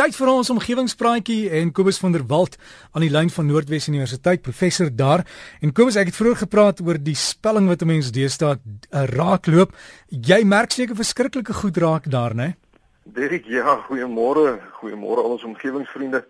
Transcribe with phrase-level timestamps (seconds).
[0.00, 2.54] tyd vir ons omgewingspraatjie en Kobus van der Walt
[2.96, 5.26] aan die lyn van Noordwes Universiteit, professor daar.
[5.60, 9.74] En Kobus, ek het vroeër gepraat oor die spelling wat 'n mens deesdae uh, raakloop.
[10.08, 12.56] Jy merk seker verskriklike goed raak daar, né?
[13.04, 14.60] Derek, ja, goeiemôre.
[14.80, 16.24] Goeiemôre al ons omgewingsvriende.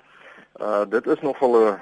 [0.59, 1.79] Uh dit is nogal 'n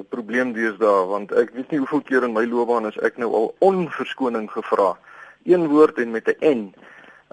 [0.00, 3.32] 'n probleem deesdae want ek weet nie hoeveel keer in my loopbaan is ek nou
[3.32, 4.96] al onverskoning gevra.
[5.44, 6.74] Een woord en met 'n N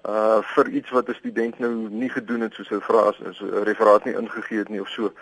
[0.09, 3.63] uh vir iets wat 'n student nou nie gedoen het soos hy vra as 'n
[3.63, 5.13] referaat nie ingegee het nie of so.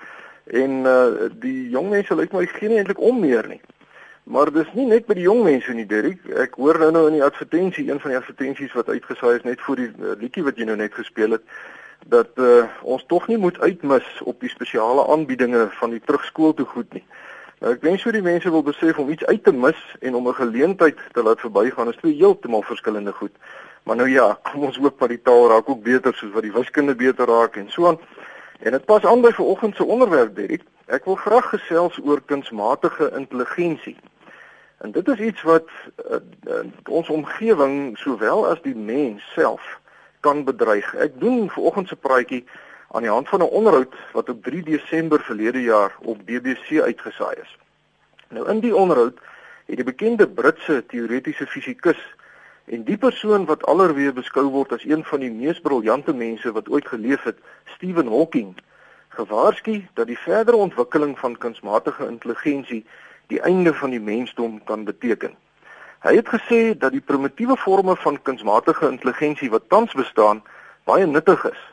[0.46, 3.62] En uh die jong mense lyk my geen eintlik om meer nie.
[4.24, 6.26] Maar dis nie net by die jong mense nie, Derek.
[6.38, 9.62] Ek hoor nou nou in die advertensie, een van die advertensies wat uitgesaai is net
[9.62, 11.42] voor die uh, liedjie wat jy nou net gespeel het,
[12.08, 16.66] dat uh ons tog nie moet uitmis op die spesiale aanbiedinge van die terugskool toe
[16.66, 17.04] goed nie.
[17.60, 20.28] Nou ek wens vir die mense wil besef om iets uit te mis en om
[20.28, 23.34] 'n geleentheid te laat verbygaan is twee heeltemal verskillende goed.
[23.90, 26.54] Maar nou ja, kom ons hoop dat die taal raak ook beter soos wat die
[26.54, 27.96] wiskunde beter raak en so aan.
[28.62, 30.62] En dit pas aan by vanoggend se onderwerp, Derek.
[30.86, 33.96] Ek wil graag gesels oor kunsmatige intelligensie.
[34.78, 35.66] En dit is iets wat
[36.06, 39.80] uh, uh, ons omgewing sowel as die mens self
[40.22, 40.94] kan bedreig.
[40.94, 42.44] Ek doen vanoggend se praatjie
[42.94, 47.42] aan die hand van 'n onderhoud wat op 3 Desember verlede jaar op BBC uitgesaai
[47.42, 47.58] is.
[48.30, 49.18] Nou in die onderhoud
[49.66, 52.18] het die bekende Britse teoretiese fisikus
[52.70, 56.68] En die persoon wat allerweer beskou word as een van die mees briljante mense wat
[56.70, 57.38] ooit geleef het,
[57.76, 58.52] Stephen Hawking,
[59.18, 62.84] gewaarsku dat die verdere ontwikkeling van kunsmatige intelligensie
[63.34, 65.34] die einde van die mensdom kan beteken.
[66.06, 70.44] Hy het gesê dat die primitiewe forme van kunsmatige intelligensie wat tans bestaan,
[70.86, 71.64] baie nuttig is,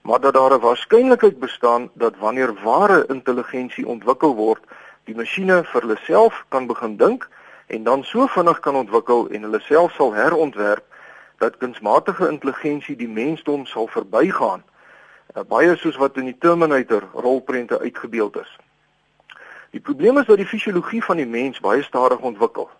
[0.00, 4.64] maar dat daar 'n waarskynlikheid bestaan dat wanneer ware intelligensie ontwikkel word,
[5.04, 7.28] die masjiene vir hulle self kan begin dink
[7.68, 10.84] en dan so vinnig kan ontwikkel en hulle self sal herontwerp
[11.38, 14.64] dat kunsmatige intelligensie die mensdom sal verbygaan.
[15.36, 18.56] Uh, baie soos wat in die Terminator rolprente uitgebeeld is.
[19.70, 22.70] Die probleem is dat die fisiologie van die mens baie stadig ontwikkel.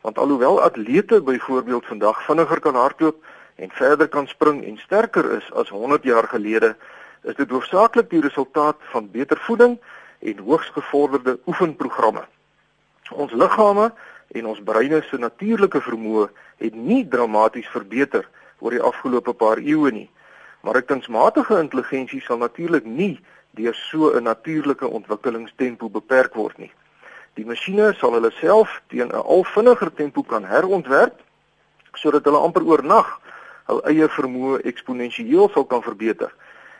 [0.00, 3.24] Want alhoewel atlete byvoorbeeld vandag vinniger kan hardloop
[3.56, 6.76] en verder kan spring en sterker is as 100 jaar gelede,
[7.22, 9.78] is dit hoofsaaklik die resultaat van beter voeding
[10.18, 12.22] en hoogs gevorderde oefenprogramme.
[13.10, 13.90] Ons liggame
[14.28, 16.28] en ons breine se natuurlike vermoë
[16.58, 18.28] het nie dramaties verbeter
[18.58, 20.10] oor die afgelope paar eeue nie.
[20.62, 23.20] Maar 'n kunsmatige intelligensie sal natuurlik nie
[23.50, 26.72] deur so 'n natuurlike ontwikkelingstempo beperk word nie.
[27.34, 31.20] Die masjiene sal hulle self teen 'n al vinniger tempo kan herontwerp
[31.92, 33.20] sodat hulle amper oornag
[33.66, 36.34] hul eie vermoë eksponensieel sal kan verbeter.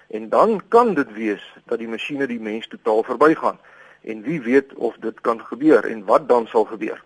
[0.09, 3.59] En dan kan dit wees dat die masjiene die mens totaal verbygaan.
[4.01, 7.03] En wie weet of dit kan gebeur en wat dan sal gebeur?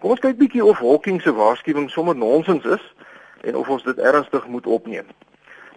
[0.00, 2.84] Kom ons kyk bietjie of Hawking se waarskuwing sommer nonsens is
[3.44, 5.04] en of ons dit ernstig moet opneem.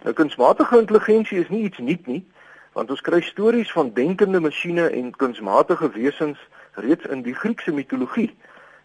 [0.06, 2.22] Nou kunsmatige intelligensie is nie iets nuut nie,
[2.72, 6.40] want ons kry stories van denkende masjiene en kunsmatige wesens
[6.80, 8.30] reeds in die Griekse mitologie,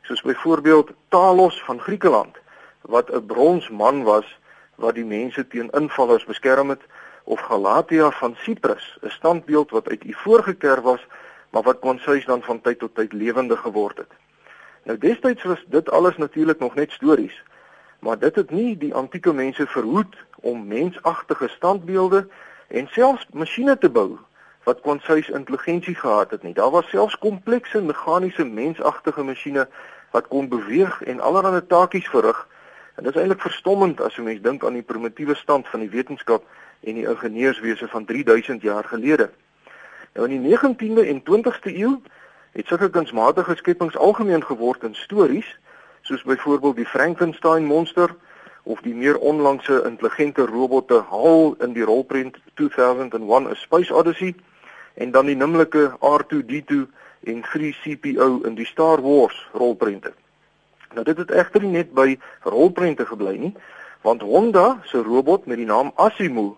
[0.03, 2.35] soos byvoorbeeld Talos van Griekeland,
[2.81, 4.27] wat 'n bronsman was
[4.75, 6.83] wat die mense teen invallers beskerm het,
[7.23, 11.07] of Galatea van Siprus, 'n standbeeld wat uit ivoor gekerf was,
[11.49, 14.11] maar wat kon sês dan van tyd tot tyd lewendig geword het.
[14.89, 17.43] Nou destyds was dit alles natuurlik nog net stories.
[17.99, 22.27] Maar dit het nie die antieke mense verhoed om mensagtige standbeelde
[22.67, 24.17] en selfs masjiene te bou
[24.63, 26.53] wat konsuis intelligensie gehad het nie.
[26.53, 29.67] Daar was selfs komplekse meganiese mensagtige masjiene
[30.11, 32.47] wat kon beweeg en allerlei taakies verrig.
[32.95, 35.89] En dit is eintlik verstommend as 'n mens dink aan die primitiewe stand van die
[35.89, 36.43] wetenskap
[36.79, 39.29] en die ingenieurswese van 3000 jaar gelede.
[40.13, 42.01] Nou in die 19de en 20ste eeu
[42.51, 45.57] het sulke kunsmatige skepings algemeen geword in stories
[46.01, 48.15] soos byvoorbeeld die Frankenstein monster
[48.63, 54.35] of die meer onlangse intelligente robotte HAL in die rolprent 2001 A Space Odyssey
[54.93, 56.85] en dan die nimmerlike R2D2
[57.23, 60.13] en 3CPO in die Star Wars rolprente.
[60.93, 63.53] Nou dit het egter nie net by rolprente gebly nie,
[64.01, 66.57] want Honda se robot met die naam Asimo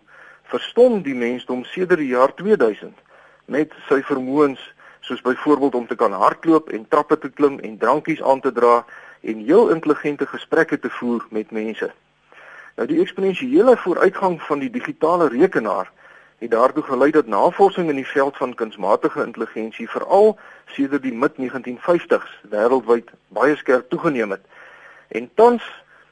[0.52, 2.94] verstom die mensdom sedert die jaar 2000
[3.46, 4.62] met sy vermoëns
[5.02, 8.86] soos byvoorbeeld om te kan hardloop en trappe te klim en drankies aan te dra
[9.22, 11.92] en heel intelligente gesprekke te voer met mense.
[12.76, 15.92] Nou die eksponensiële vooruitgang van die digitale rekenaar
[16.42, 22.32] het daartoe gelei dat navorsing in die veld van kunsmatige intelligensie veral sedert die mid-1950s
[22.50, 24.42] wêreldwyd baie skerp toegeneem het.
[25.08, 25.64] En tans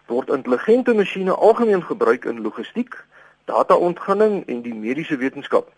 [0.06, 2.98] word intelligente masjiene algemeen gebruik in logistiek,
[3.46, 5.72] data-ontginning en die mediese wetenskap.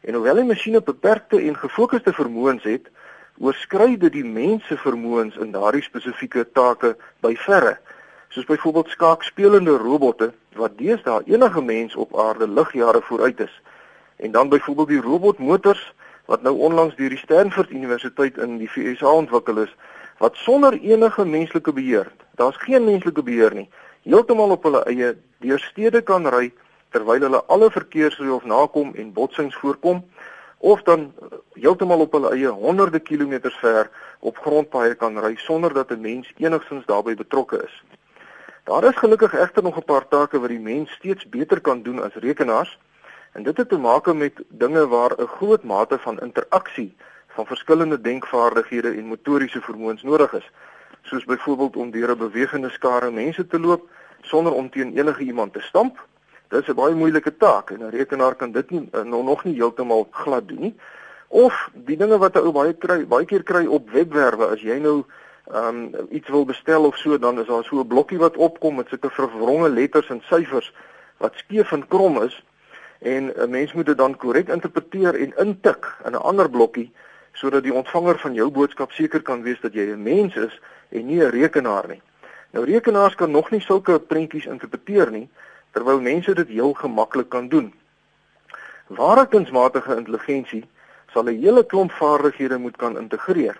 [0.00, 2.88] En hoewel die masjiene beperkte en gefokusde vermoëns het,
[3.40, 6.94] oorskry dit die mens se vermoëns in daardie spesifieke take
[7.24, 7.76] by verre.
[8.32, 13.54] Soos byvoorbeeld skaakspelende robotte wat deesdae enige mens op aarde ligjare vooruit is.
[14.16, 15.82] En dan byvoorbeeld die robotmotors
[16.30, 19.72] wat nou onlangs deur die Stanford Universiteit in die VS ontwikkel is
[20.20, 23.68] wat sonder enige menslike beheer, daar's geen menslike beheer nie,
[24.04, 26.50] heeltemal op hulle eie deur stede kan ry
[26.90, 30.04] terwyl hulle alle verkeersreëls nakom en botsings voorkom
[30.58, 31.12] of dan
[31.52, 36.32] heeltemal op hulle eie honderde kilometers ver op grondpaaie kan ry sonder dat 'n mens
[36.36, 37.82] enigstens daarbey betrokke is.
[38.64, 42.02] Daar is gelukkig egter nog 'n paar take wat die mens steeds beter kan doen
[42.02, 42.78] as rekenaars
[43.32, 46.96] en dit het te maak met dinge waar 'n groot mate van interaksie
[47.28, 50.50] van verskillende denkvaardighede en motoriese vermoëns nodig is,
[51.02, 53.88] soos byvoorbeeld om deur 'n bewegende skare mense te loop
[54.20, 56.06] sonder om teen enige iemand te stamp
[56.50, 59.54] Dit is 'n baie moeilike taak en 'n rekenaar kan dit nie uh, nog nie
[59.54, 60.74] heeltemal glad doen nie.
[61.28, 64.78] Of die dinge wat 'n ou baie kry, baie keer kry op webwerwe as jy
[64.78, 65.04] nou
[65.52, 68.74] ehm um, iets wil bestel of so dan is daar so 'n blokkie wat opkom
[68.74, 70.72] met sulke verwronge letters en syfers
[71.16, 72.42] wat skeef en krom is
[72.98, 76.92] en 'n mens moet dit dan korrek interpreteer en intik in 'n ander blokkie
[77.32, 81.06] sodat die ontvanger van jou boodskap seker kan wees dat jy 'n mens is en
[81.06, 82.02] nie 'n rekenaar nie.
[82.50, 85.28] Nou rekenaars kan nog nie sulke prentjies interpreteer nie
[85.70, 87.72] terwyl mense dit heel gemaklik kan doen.
[88.86, 90.64] Ware kunsmatige intelligensie
[91.12, 93.56] sal 'n hele klomp vaardighede moet kan integreer.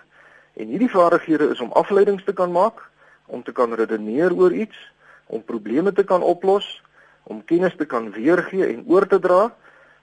[0.53, 2.89] En hierdie vaardighede is om afleidings te kan maak,
[3.25, 4.77] om te kan redeneer oor iets,
[5.25, 6.81] om probleme te kan oplos,
[7.23, 9.53] om kennis te kan weergee en oor te dra,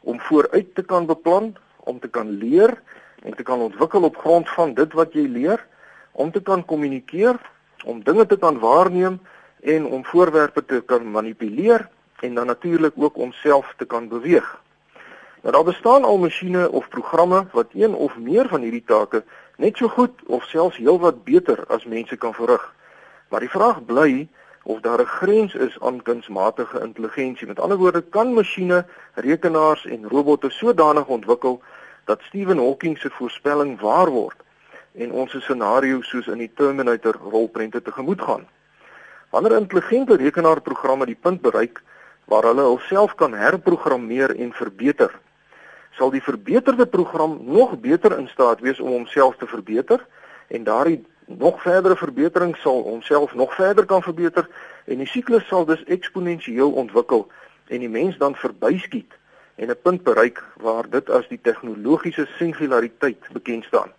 [0.01, 2.83] om vooruit te kan beplan, om te kan leer
[3.23, 5.67] en te kan ontwikkel op grond van dit wat jy leer,
[6.13, 7.37] om te kan kommunikeer,
[7.85, 9.21] om dinge te kan waarneem
[9.61, 11.89] en om voorwerpe te kan manipuleer
[12.20, 14.61] en dan natuurlik ook om self te kan beweeg.
[15.43, 19.25] Nou daar bestaan al masjiene of programme wat een of meer van hierdie take
[19.56, 22.75] net so goed of selfs heelwat beter as mense kan verrig.
[23.29, 24.29] Maar die vraag bly
[24.62, 27.47] of daar 'n grens is aan kunsmatige intelligensie.
[27.47, 31.62] Met ander woorde, kan masjiene, rekenaars en robotte sodanig ontwikkel
[32.05, 34.37] dat Stephen Hawking se voorspelling waar word
[34.94, 38.47] en ons 'n scenario soos in die Terminator rolprente tegemoet gaan.
[39.31, 41.82] Wanneer intelligente rekenaarprogramme die punt bereik
[42.29, 45.13] waar hulle hulself kan herprogrammeer en verbeter.
[45.97, 50.07] Sal die verbeterde program nog beter in staat wees om homself te verbeter
[50.49, 54.49] en daardie nog verdere verbetering sal homself nog verder kan verbeter
[54.85, 57.27] en die siklus sal dus eksponensieel ontwikkel
[57.69, 59.17] en die mens dan verbyskiet
[59.55, 63.93] en 'n punt bereik waar dit as die tegnologiese singulariteit bekend staan.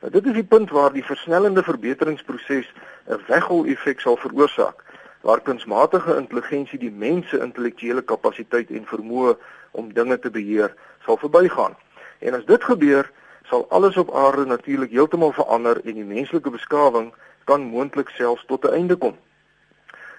[0.00, 2.72] Nou dit is die punt waar die versnellende verbeteringsproses
[3.08, 4.84] 'n weghol effek sal veroorsaak
[5.20, 9.36] waar kunsmatige intelligensie die mens se intellektuele kapasiteit en vermoë
[9.70, 10.74] om dinge te beheer
[11.04, 11.76] sal verbygaan.
[12.18, 13.10] En as dit gebeur,
[13.44, 17.12] sal alles op aarde natuurlik heeltemal verander en die menslike beskawing
[17.44, 19.16] kan moontlik selfs tot 'n einde kom.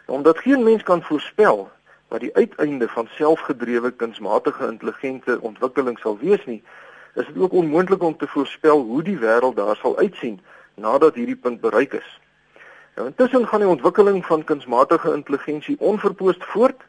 [0.05, 1.69] Omdat geen mens kan voorspel
[2.07, 6.63] wat die uiteinde van selfgedrewe kunsmatige intelligente ontwikkeling sal wees nie,
[7.15, 10.39] is dit ook onmoontlik om te voorspel hoe die wêreld daar sal uitsien
[10.75, 12.20] nadat hierdie punt bereik is.
[13.01, 16.81] Nou intussen gaan die ontwikkeling van kunsmatige intelligensie onverpoost voort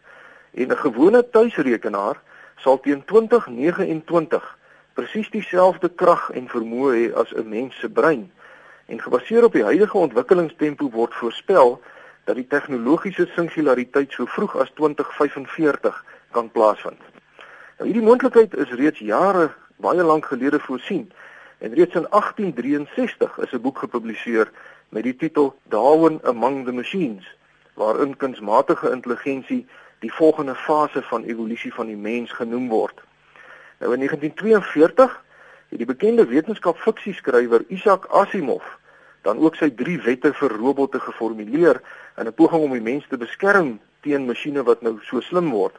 [0.55, 2.21] en 'n gewone tuisrekenaar
[2.57, 4.59] sal teen 2029
[4.93, 8.33] presies dieselfde krag en vermoë hê as 'n mens se brein.
[8.87, 11.83] En gebaseer op die huidige ontwikkelingstempo word voorspel
[12.25, 17.01] dat die tegnologiese singulariteit so vroeg as 2045 kan plaasvind.
[17.79, 21.13] Nou hierdie moontlikheid is reeds jare baie lank gelede voorsien
[21.59, 24.51] en reeds in 1863 is 'n boek gepubliseer
[24.93, 27.25] met die titel Darwin Among the Machines
[27.81, 29.67] waarin kunsmatige intelligensie
[30.05, 33.01] die volgende fase van evolusie van die mens genoem word.
[33.81, 35.15] Nou in 1942
[35.69, 38.63] het die bekende wetenskapfiksieskrywer Isaac Asimov
[39.23, 41.81] dan ook sy drie wette vir robotte geformuleer
[42.21, 45.77] in 'n poging om die mens te beskerm teen masjiene wat nou so slim word.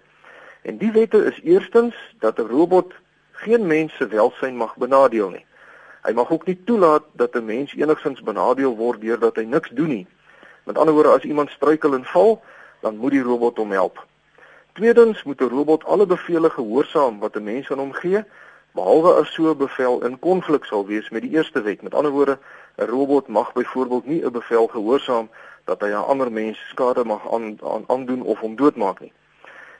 [0.61, 2.93] En die wette is eerstens dat 'n robot
[3.31, 5.45] geen mens se welsyn mag benadeel nie.
[6.03, 9.87] Hy mag ook nie toelaat dat 'n mens enigsins benadeel word deurdat hy niks doen
[9.87, 10.07] nie.
[10.63, 12.41] Met ander woorde, as iemand struikel en val,
[12.81, 14.05] dan moet die robot hom help.
[14.73, 18.23] Tweedens moet 'n robot alle bevele gehoorsaam wat 'n mens aan hom gee,
[18.71, 21.81] behalwe as so 'n bevel in konflik sal wees met die eerste wet.
[21.81, 22.37] Met ander woorde,
[22.77, 25.29] 'n robot mag byvoorbeeld nie 'n bevel gehoorsaam
[25.63, 27.57] dat hy 'n ander mens skade mag aan
[27.87, 29.13] aandoen of hom doodmaak nie.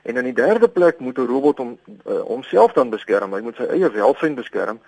[0.02, 3.34] En in die derde plek moet 'n robot hom uh, homself dan beskerm.
[3.34, 4.80] Hy moet sy eie welsyn beskerm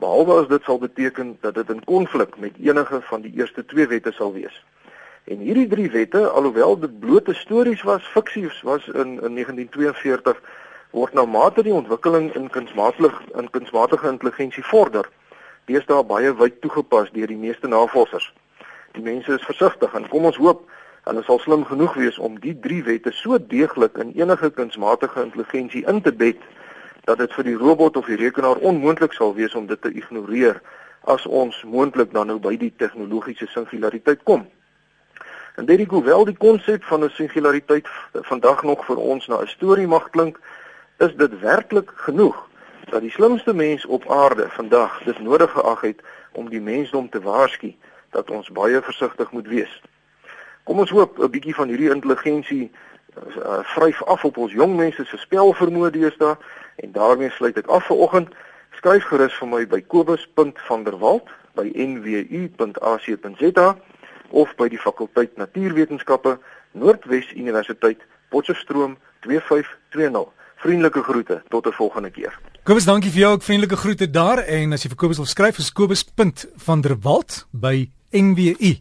[0.00, 3.86] behalwe as dit sal beteken dat dit in konflik met enige van die eerste twee
[3.86, 4.56] wette sal wees.
[5.24, 10.40] En hierdie drie wette, alhoewel dit blote stories was, fiksies was in in 1942,
[10.90, 15.08] word nou mate die ontwikkeling in kunsmatige in kunsmatige intelligensie vorder,
[15.70, 18.32] deesdae baie wyd toegepas deur die meeste navorsers.
[18.96, 20.64] Die mense is versigtig en kom ons hoop
[21.08, 25.84] hulle sal slim genoeg wees om die drie wette so deeglik in enige kunsmatige intelligensie
[25.92, 26.42] in te bed
[27.10, 30.60] dat dit vir die robot of die rekenaar onmoontlik sal wees om dit te ignoreer
[31.10, 34.44] as ons moontlik dan nou by die tegnologiese singulariteit kom.
[35.58, 37.88] En dit is hoewel die konsep van 'n singulariteit
[38.30, 40.38] vandag nog vir ons na 'n storie mag klink,
[40.98, 42.46] is dit werklik genoeg
[42.90, 46.00] dat die slimste mens op aarde vandag dit nodig geag het
[46.32, 47.74] om die mensdom te waarsku
[48.10, 49.82] dat ons baie versigtig moet wees.
[50.64, 52.70] Kom ons hoop 'n bietjie van hierdie intelligensie
[53.18, 56.36] uh, vryf af op ons jong mense se spelvermoë deesdae
[56.80, 58.28] en daarmee sluit ek af vir oggend.
[58.78, 63.68] Skryf gerus vir my by kobus.vanderwalt by nwu.ac.za
[64.30, 66.38] of by die fakulteit Natuurwetenskappe
[66.72, 67.98] Noordwes Universiteit
[68.30, 70.28] Potchefstroom 2520.
[70.60, 72.38] Vriendelike groete tot 'n volgende keer.
[72.62, 75.58] Kobus, dankie vir jou ook vriendelike groete daar en as jy vir Kobus wil skryf,
[75.58, 78.80] is kobus.vanderwalt by nwu.ac.za.